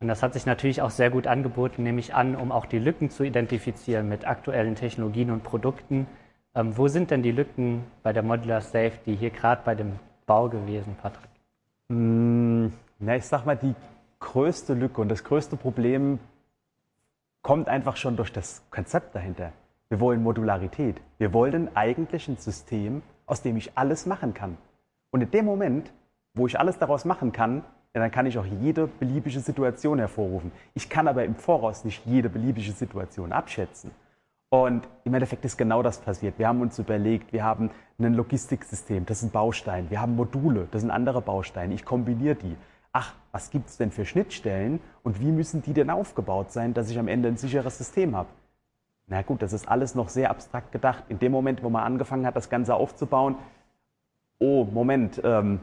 [0.00, 2.78] Und das hat sich natürlich auch sehr gut angeboten, nehme ich an, um auch die
[2.78, 6.06] Lücken zu identifizieren mit aktuellen Technologien und Produkten.
[6.54, 9.92] Ähm, wo sind denn die Lücken bei der Modular Safety hier gerade bei dem
[10.26, 11.28] Bau gewesen, Patrick?
[11.88, 13.74] Hm, na, ich sag mal, die
[14.20, 16.18] größte Lücke und das größte Problem
[17.42, 19.52] kommt einfach schon durch das Konzept dahinter.
[19.88, 21.00] Wir wollen Modularität.
[21.18, 24.56] Wir wollen eigentlich ein System, aus dem ich alles machen kann.
[25.10, 25.92] Und in dem Moment,
[26.34, 27.62] wo ich alles daraus machen kann,
[27.94, 30.52] ja, dann kann ich auch jede beliebige Situation hervorrufen.
[30.74, 33.90] Ich kann aber im Voraus nicht jede beliebige Situation abschätzen.
[34.48, 36.38] Und im Endeffekt ist genau das passiert.
[36.38, 39.88] Wir haben uns überlegt, wir haben ein Logistiksystem, das ist ein Baustein.
[39.90, 41.74] Wir haben Module, das sind andere Bausteine.
[41.74, 42.56] Ich kombiniere die.
[42.98, 46.88] Ach, was gibt es denn für Schnittstellen und wie müssen die denn aufgebaut sein, dass
[46.88, 48.30] ich am Ende ein sicheres System habe?
[49.06, 51.04] Na gut, das ist alles noch sehr abstrakt gedacht.
[51.10, 53.36] In dem Moment, wo man angefangen hat, das Ganze aufzubauen,
[54.38, 55.60] oh, Moment, ähm,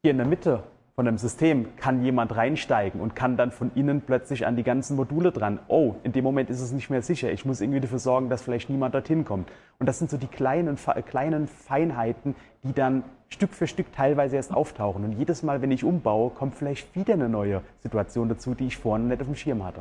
[0.00, 0.62] hier in der Mitte
[1.00, 4.96] von einem System kann jemand reinsteigen und kann dann von innen plötzlich an die ganzen
[4.96, 5.58] Module dran.
[5.66, 7.32] Oh, in dem Moment ist es nicht mehr sicher.
[7.32, 9.50] Ich muss irgendwie dafür sorgen, dass vielleicht niemand dorthin kommt.
[9.78, 12.34] Und das sind so die kleinen, kleinen Feinheiten,
[12.64, 15.02] die dann Stück für Stück teilweise erst auftauchen.
[15.02, 18.76] Und jedes Mal, wenn ich umbaue, kommt vielleicht wieder eine neue Situation dazu, die ich
[18.76, 19.80] vorhin nicht auf dem Schirm hatte.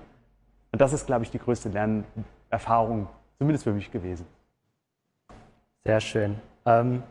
[0.71, 4.25] Und das ist, glaube ich, die größte Lernerfahrung, zumindest für mich gewesen.
[5.83, 6.35] Sehr schön.
[6.65, 7.03] Ähm,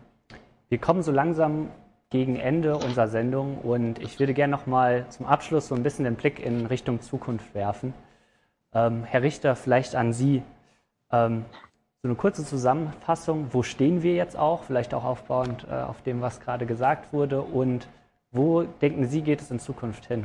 [0.70, 1.68] wir kommen so langsam
[2.10, 6.04] gegen Ende unserer Sendung und ich würde gerne noch mal zum Abschluss so ein bisschen
[6.04, 7.92] den Blick in Richtung Zukunft werfen.
[8.72, 10.42] Ähm, Herr Richter, vielleicht an Sie
[11.10, 11.44] ähm,
[12.02, 13.48] so eine kurze Zusammenfassung.
[13.52, 14.62] Wo stehen wir jetzt auch?
[14.62, 17.42] Vielleicht auch aufbauend äh, auf dem, was gerade gesagt wurde.
[17.42, 17.88] Und
[18.30, 20.24] wo denken Sie, geht es in Zukunft hin?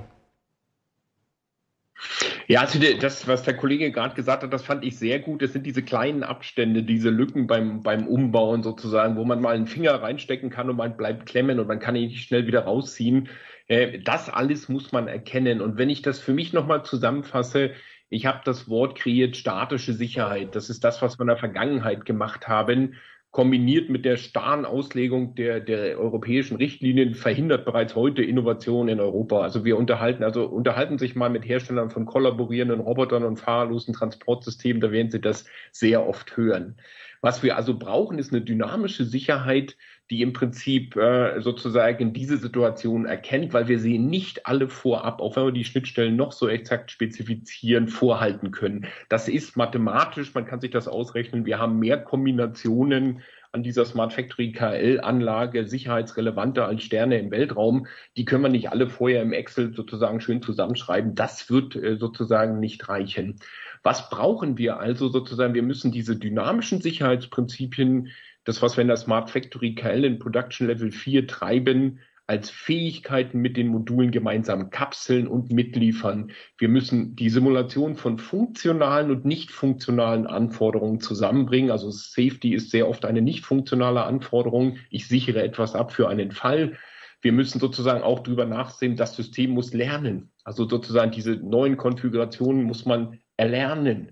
[2.48, 5.42] Ja, also das, was der Kollege gerade gesagt hat, das fand ich sehr gut.
[5.42, 9.68] Das sind diese kleinen Abstände, diese Lücken beim, beim Umbauen sozusagen, wo man mal einen
[9.68, 13.30] Finger reinstecken kann und man bleibt klemmen und man kann ihn nicht schnell wieder rausziehen.
[13.68, 15.62] Äh, das alles muss man erkennen.
[15.62, 17.72] Und wenn ich das für mich nochmal zusammenfasse,
[18.10, 20.56] ich habe das Wort kreiert, statische Sicherheit.
[20.56, 22.96] Das ist das, was wir in der Vergangenheit gemacht haben
[23.34, 29.42] kombiniert mit der starren Auslegung der, der europäischen Richtlinien verhindert bereits heute Innovation in Europa.
[29.42, 34.82] Also wir unterhalten, also unterhalten sich mal mit Herstellern von kollaborierenden Robotern und fahrerlosen Transportsystemen,
[34.82, 36.76] da werden Sie das sehr oft hören.
[37.24, 39.78] Was wir also brauchen, ist eine dynamische Sicherheit,
[40.10, 45.38] die im Prinzip äh, sozusagen diese Situation erkennt, weil wir sie nicht alle vorab, auch
[45.38, 48.88] wenn wir die Schnittstellen noch so exakt spezifizieren, vorhalten können.
[49.08, 51.46] Das ist mathematisch, man kann sich das ausrechnen.
[51.46, 53.22] Wir haben mehr Kombinationen
[53.54, 57.88] an dieser Smart Factory KL-Anlage sicherheitsrelevanter als Sterne im Weltraum.
[58.18, 61.16] Die können wir nicht alle vorher im Excel sozusagen schön zusammenschreiben.
[61.16, 63.40] Das wird äh, sozusagen nicht reichen.
[63.84, 65.54] Was brauchen wir also sozusagen?
[65.54, 68.10] Wir müssen diese dynamischen Sicherheitsprinzipien,
[68.46, 73.40] das, was wir in der Smart Factory KL in Production Level 4 treiben, als Fähigkeiten
[73.40, 76.32] mit den Modulen gemeinsam kapseln und mitliefern.
[76.58, 81.70] Wir müssen die Simulation von funktionalen und nicht funktionalen Anforderungen zusammenbringen.
[81.70, 84.78] Also Safety ist sehr oft eine nicht funktionale Anforderung.
[84.90, 86.78] Ich sichere etwas ab für einen Fall.
[87.22, 90.32] Wir müssen sozusagen auch darüber nachsehen, das System muss lernen.
[90.46, 94.12] Also sozusagen diese neuen Konfigurationen muss man erlernen.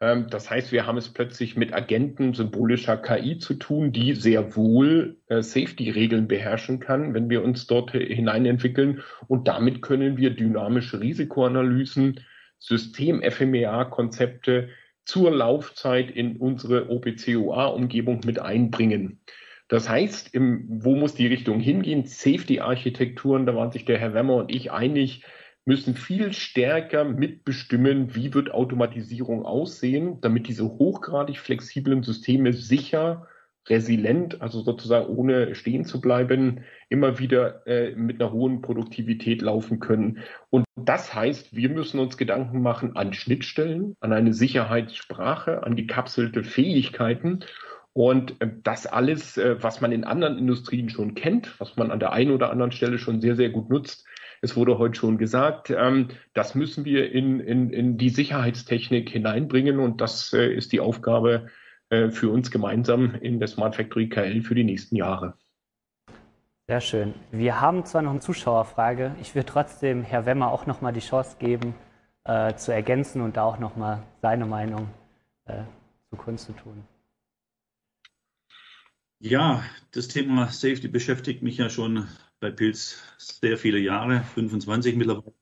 [0.00, 4.56] Ähm, das heißt, wir haben es plötzlich mit Agenten symbolischer KI zu tun, die sehr
[4.56, 9.02] wohl äh, Safety-Regeln beherrschen kann, wenn wir uns dort hineinentwickeln.
[9.28, 12.20] Und damit können wir dynamische Risikoanalysen,
[12.58, 14.68] System-FMEA-Konzepte
[15.04, 19.20] zur Laufzeit in unsere OPCOA-Umgebung mit einbringen.
[19.68, 22.06] Das heißt, im, wo muss die Richtung hingehen?
[22.06, 25.24] Safety-Architekturen, da waren sich der Herr Wemmer und ich einig,
[25.64, 33.28] müssen viel stärker mitbestimmen, wie wird Automatisierung aussehen, damit diese hochgradig flexiblen Systeme sicher,
[33.68, 39.78] resilient, also sozusagen ohne stehen zu bleiben, immer wieder äh, mit einer hohen Produktivität laufen
[39.78, 40.18] können.
[40.50, 46.42] Und das heißt, wir müssen uns Gedanken machen an Schnittstellen, an eine Sicherheitssprache, an gekapselte
[46.42, 47.44] Fähigkeiten.
[47.92, 52.00] Und äh, das alles, äh, was man in anderen Industrien schon kennt, was man an
[52.00, 54.04] der einen oder anderen Stelle schon sehr, sehr gut nutzt,
[54.42, 59.78] es wurde heute schon gesagt, ähm, das müssen wir in, in, in die Sicherheitstechnik hineinbringen
[59.78, 61.46] und das äh, ist die Aufgabe
[61.90, 65.34] äh, für uns gemeinsam in der Smart Factory KL für die nächsten Jahre.
[66.66, 67.14] Sehr schön.
[67.30, 71.00] Wir haben zwar noch eine Zuschauerfrage, ich würde trotzdem Herr Wemmer auch noch mal die
[71.00, 71.74] Chance geben,
[72.24, 74.88] äh, zu ergänzen und da auch noch mal seine Meinung
[75.46, 75.62] äh,
[76.10, 76.82] zu Kunst zu tun.
[79.24, 82.08] Ja, das Thema Safety beschäftigt mich ja schon
[82.40, 85.32] bei Pilz sehr viele Jahre, 25 mittlerweile.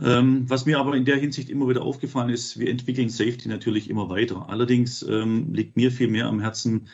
[0.00, 3.88] Ähm, was mir aber in der Hinsicht immer wieder aufgefallen ist, wir entwickeln Safety natürlich
[3.88, 4.48] immer weiter.
[4.48, 6.88] Allerdings ähm, liegt mir viel mehr am Herzen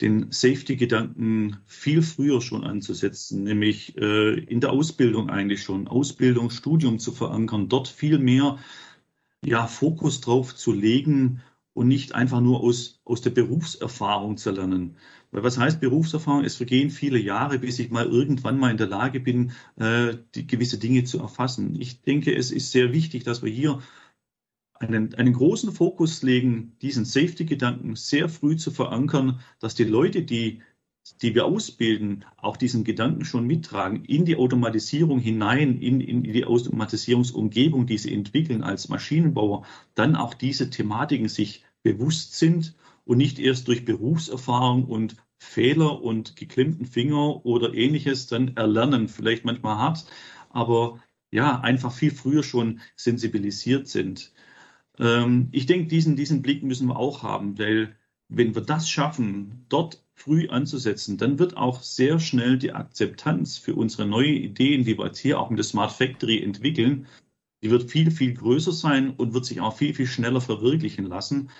[0.00, 6.98] den Safety-Gedanken viel früher schon anzusetzen, nämlich äh, in der Ausbildung eigentlich schon, Ausbildung, Studium
[6.98, 8.58] zu verankern, dort viel mehr
[9.44, 11.42] ja, Fokus drauf zu legen
[11.74, 14.96] und nicht einfach nur aus, aus der Berufserfahrung zu lernen.
[15.32, 16.44] Weil was heißt Berufserfahrung?
[16.44, 20.46] Es vergehen viele Jahre, bis ich mal irgendwann mal in der Lage bin, äh, die
[20.46, 21.80] gewisse Dinge zu erfassen.
[21.80, 23.80] Ich denke, es ist sehr wichtig, dass wir hier
[24.74, 30.60] einen, einen großen Fokus legen, diesen Safety-Gedanken sehr früh zu verankern, dass die Leute, die,
[31.22, 36.44] die wir ausbilden, auch diesen Gedanken schon mittragen in die Automatisierung hinein, in, in die
[36.44, 39.64] Automatisierungsumgebung, die sie entwickeln als Maschinenbauer,
[39.94, 46.36] dann auch diese Thematiken sich bewusst sind und nicht erst durch Berufserfahrung und Fehler und
[46.36, 50.06] geklemmten Finger oder ähnliches dann erlernen, vielleicht manchmal hart,
[50.50, 51.00] aber
[51.32, 54.32] ja, einfach viel früher schon sensibilisiert sind.
[54.98, 57.96] Ähm, ich denke, diesen, diesen Blick müssen wir auch haben, weil
[58.28, 63.74] wenn wir das schaffen, dort früh anzusetzen, dann wird auch sehr schnell die Akzeptanz für
[63.74, 67.06] unsere neuen Ideen, die wir jetzt hier auch mit der Smart Factory entwickeln,
[67.62, 71.50] die wird viel, viel größer sein und wird sich auch viel, viel schneller verwirklichen lassen,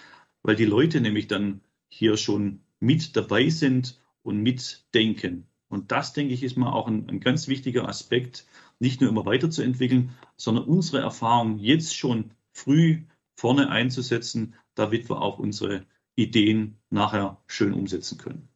[0.42, 5.46] weil die Leute nämlich dann hier schon mit dabei sind und mitdenken.
[5.68, 8.46] Und das, denke ich, ist mal auch ein, ein ganz wichtiger Aspekt,
[8.78, 13.02] nicht nur immer weiterzuentwickeln, sondern unsere Erfahrung jetzt schon früh
[13.34, 18.48] vorne einzusetzen, damit wir auch unsere Ideen nachher schön umsetzen können.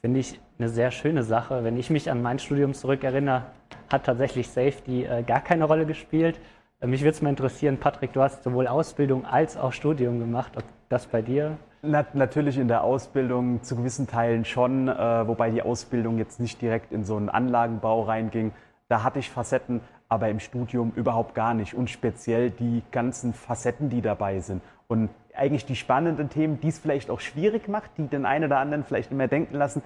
[0.00, 1.64] Finde ich eine sehr schöne Sache.
[1.64, 3.46] Wenn ich mich an mein Studium zurückerinnere,
[3.90, 6.40] hat tatsächlich Safety äh, gar keine Rolle gespielt.
[6.80, 10.52] Äh, mich würde es mal interessieren, Patrick, du hast sowohl Ausbildung als auch Studium gemacht.
[10.56, 11.56] Ob das bei dir?
[11.82, 16.62] Na, natürlich in der Ausbildung zu gewissen Teilen schon, äh, wobei die Ausbildung jetzt nicht
[16.62, 18.52] direkt in so einen Anlagenbau reinging.
[18.88, 21.74] Da hatte ich Facetten, aber im Studium überhaupt gar nicht.
[21.74, 24.62] Und speziell die ganzen Facetten, die dabei sind.
[24.86, 28.58] Und eigentlich die spannenden Themen, die es vielleicht auch schwierig macht, die den einen oder
[28.58, 29.82] anderen vielleicht immer denken lassen,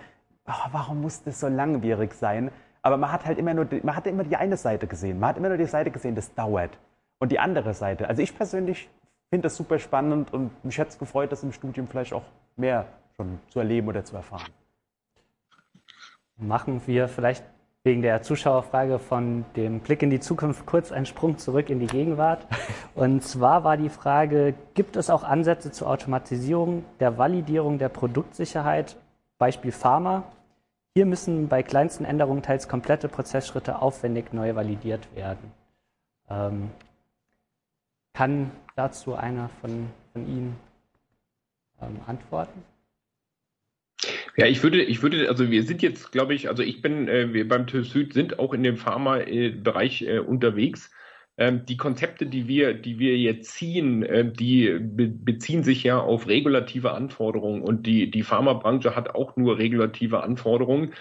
[0.46, 2.50] oh, warum muss das so langwierig sein?
[2.82, 5.18] Aber man hat halt immer nur, man hat immer die eine Seite gesehen.
[5.18, 6.78] Man hat immer nur die Seite gesehen, das dauert.
[7.18, 8.08] Und die andere Seite.
[8.08, 8.88] Also ich persönlich
[9.30, 12.22] finde das super spannend und mich hätte es gefreut, das im Studium vielleicht auch
[12.56, 12.86] mehr
[13.16, 14.50] schon zu erleben oder zu erfahren.
[16.36, 17.44] Machen wir vielleicht
[17.84, 21.86] wegen der Zuschauerfrage von dem Blick in die Zukunft kurz einen Sprung zurück in die
[21.86, 22.46] Gegenwart.
[22.94, 28.96] Und zwar war die Frage, gibt es auch Ansätze zur Automatisierung der Validierung der Produktsicherheit,
[29.38, 30.24] Beispiel Pharma?
[30.98, 35.52] Hier müssen bei kleinsten Änderungen teils komplette Prozessschritte aufwendig neu validiert werden.
[36.28, 36.70] Ähm,
[38.14, 40.56] kann dazu einer von, von Ihnen
[41.80, 42.64] ähm, antworten?
[44.36, 47.32] Ja, ich würde, ich würde, also wir sind jetzt, glaube ich, also ich bin, äh,
[47.32, 50.90] wir beim TÜV Süd sind auch in dem Pharma-Bereich äh, unterwegs.
[51.38, 56.00] Ähm, die Konzepte, die wir, die wir jetzt ziehen, äh, die be beziehen sich ja
[56.00, 60.94] auf regulative Anforderungen und die, die Pharmabranche hat auch nur regulative Anforderungen.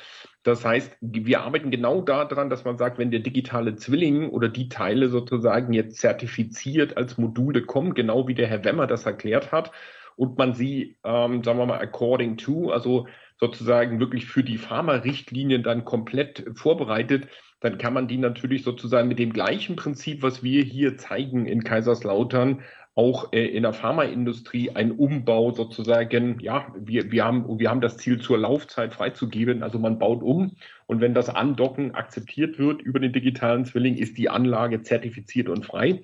[0.43, 4.69] Das heißt, wir arbeiten genau daran, dass man sagt, wenn der digitale Zwilling oder die
[4.69, 9.71] Teile sozusagen jetzt zertifiziert als Module kommen, genau wie der Herr Wemmer das erklärt hat,
[10.17, 13.07] und man sie, ähm, sagen wir mal, according to, also
[13.39, 17.27] sozusagen wirklich für die Pharma-Richtlinien dann komplett vorbereitet,
[17.59, 21.63] dann kann man die natürlich sozusagen mit dem gleichen Prinzip, was wir hier zeigen in
[21.63, 22.61] Kaiserslautern,
[22.97, 27.97] auch äh, in der Pharmaindustrie ein Umbau sozusagen, ja, wir, wir, haben, wir haben das
[27.97, 30.55] Ziel zur Laufzeit freizugeben, also man baut um
[30.87, 35.63] und wenn das Andocken akzeptiert wird über den digitalen Zwilling, ist die Anlage zertifiziert und
[35.63, 36.01] frei.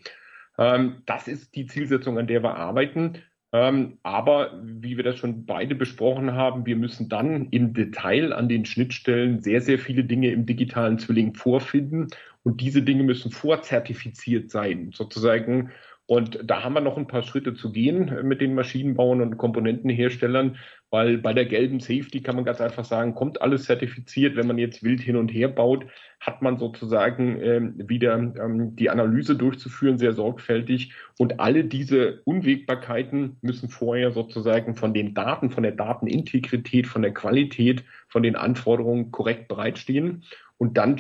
[0.60, 3.24] Ähm, das ist die Zielsetzung, an der wir arbeiten.
[3.54, 8.50] Ähm, aber wie wir das schon beide besprochen haben, wir müssen dann im Detail an
[8.50, 12.08] den Schnittstellen sehr, sehr viele Dinge im digitalen Zwilling vorfinden.
[12.42, 15.70] Und diese Dinge müssen vorzertifiziert sein, sozusagen
[16.06, 20.58] und da haben wir noch ein paar Schritte zu gehen mit den Maschinenbauern und Komponentenherstellern,
[20.90, 24.36] weil bei der gelben Safety kann man ganz einfach sagen, kommt alles zertifiziert.
[24.36, 25.86] Wenn man jetzt wild hin und her baut,
[26.20, 30.94] hat man sozusagen ähm, wieder ähm, die Analyse durchzuführen, sehr sorgfältig.
[31.18, 37.14] Und alle diese Unwägbarkeiten müssen vorher sozusagen von den Daten, von der Datenintegrität, von der
[37.14, 40.26] Qualität, von den Anforderungen korrekt bereitstehen.
[40.58, 40.98] Und dann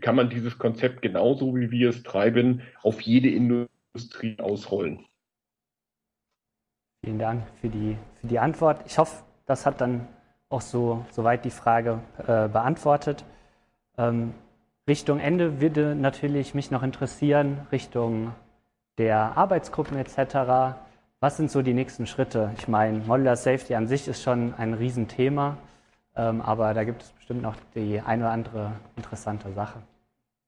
[0.00, 5.04] kann man dieses Konzept genauso, wie wir es treiben, auf jede Industrie Industrie ausrollen.
[7.04, 8.82] Vielen Dank für die, für die Antwort.
[8.86, 10.08] Ich hoffe, das hat dann
[10.48, 13.24] auch so soweit die Frage äh, beantwortet.
[13.98, 14.34] Ähm,
[14.88, 18.34] Richtung Ende würde natürlich mich noch interessieren, Richtung
[18.98, 20.76] der Arbeitsgruppen etc.
[21.20, 22.52] Was sind so die nächsten Schritte?
[22.58, 25.56] Ich meine, Modular Safety an sich ist schon ein Riesenthema,
[26.16, 29.82] ähm, aber da gibt es bestimmt noch die eine oder andere interessante Sache.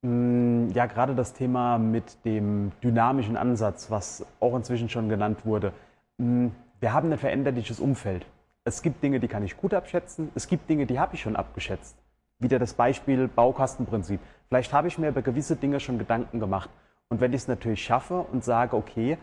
[0.05, 5.73] Mm, ja, gerade das Thema mit dem dynamischen Ansatz, was auch inzwischen schon genannt wurde.
[6.19, 6.49] Mm,
[6.79, 8.27] wir haben ein veränderliches Umfeld.
[8.65, 10.31] Es gibt Dinge, die kann ich gut abschätzen.
[10.35, 11.97] Es gibt Dinge, die habe ich schon abgeschätzt.
[12.39, 14.21] Wieder das Beispiel Baukastenprinzip.
[14.49, 16.69] Vielleicht habe ich mir über gewisse Dinge schon Gedanken gemacht.
[17.09, 19.17] Und wenn ich es natürlich schaffe und sage, okay,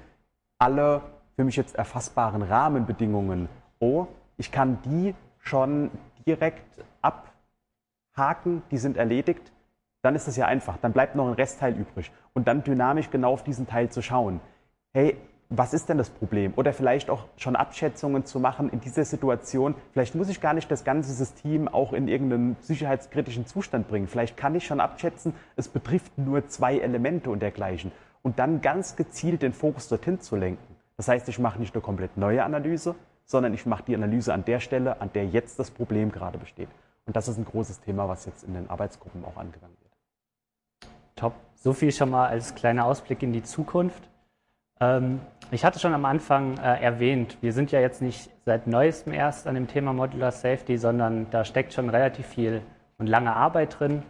[0.57, 1.01] alle
[1.35, 4.07] für mich jetzt erfassbaren Rahmenbedingungen, oh,
[4.37, 5.91] ich kann die schon
[6.25, 9.51] direkt abhaken, die sind erledigt,
[10.01, 10.77] dann ist das ja einfach.
[10.77, 12.11] Dann bleibt noch ein Restteil übrig.
[12.33, 14.39] Und dann dynamisch genau auf diesen Teil zu schauen.
[14.93, 15.17] Hey,
[15.53, 16.53] was ist denn das Problem?
[16.55, 19.75] Oder vielleicht auch schon Abschätzungen zu machen in dieser Situation.
[19.91, 24.07] Vielleicht muss ich gar nicht das ganze System auch in irgendeinen sicherheitskritischen Zustand bringen.
[24.07, 27.91] Vielleicht kann ich schon abschätzen, es betrifft nur zwei Elemente und dergleichen.
[28.21, 30.75] Und dann ganz gezielt den Fokus dorthin zu lenken.
[30.95, 32.95] Das heißt, ich mache nicht eine komplett neue Analyse,
[33.25, 36.69] sondern ich mache die Analyse an der Stelle, an der jetzt das Problem gerade besteht.
[37.05, 39.80] Und das ist ein großes Thema, was jetzt in den Arbeitsgruppen auch angegangen wird.
[41.21, 41.33] Top.
[41.53, 44.09] So viel schon mal als kleiner Ausblick in die Zukunft.
[44.79, 45.19] Ähm,
[45.51, 49.45] ich hatte schon am Anfang äh, erwähnt, wir sind ja jetzt nicht seit neuestem erst
[49.45, 52.63] an dem Thema Modular Safety, sondern da steckt schon relativ viel
[52.97, 54.01] und lange Arbeit drin.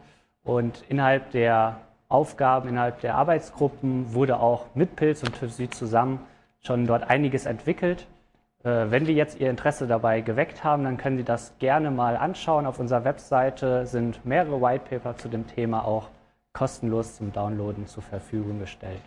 [0.44, 6.22] Und innerhalb der Aufgaben, innerhalb der Arbeitsgruppen wurde auch mit Pilz und TÜV Süd zusammen
[6.62, 8.08] schon dort einiges entwickelt.
[8.64, 12.16] Äh, wenn wir jetzt Ihr Interesse dabei geweckt haben, dann können Sie das gerne mal
[12.16, 12.66] anschauen.
[12.66, 16.08] Auf unserer Webseite sind mehrere Whitepaper zu dem Thema auch
[16.54, 19.02] kostenlos zum Downloaden zur Verfügung gestellt.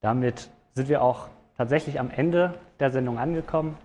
[0.00, 3.76] Damit sind wir auch tatsächlich am Ende der Sendung angekommen.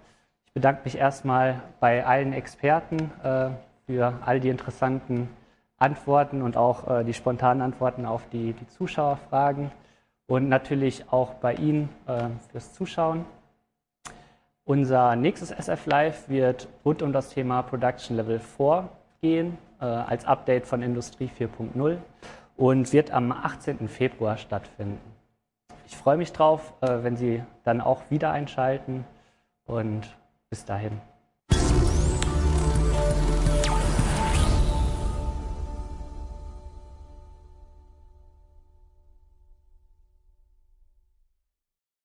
[0.45, 3.49] Ich bedanke mich erstmal bei allen Experten äh,
[3.85, 5.29] für all die interessanten
[5.77, 9.71] Antworten und auch äh, die spontanen Antworten auf die, die, Zuschauerfragen
[10.27, 13.25] und natürlich auch bei Ihnen äh, fürs Zuschauen.
[14.65, 18.89] Unser nächstes SF Live wird rund um das Thema Production Level 4
[19.21, 21.97] gehen, als Update von Industrie 4.0
[22.57, 23.87] und wird am 18.
[23.87, 24.99] Februar stattfinden.
[25.87, 29.05] Ich freue mich drauf, äh, wenn Sie dann auch wieder einschalten
[29.65, 30.15] und
[30.49, 31.01] bis dahin.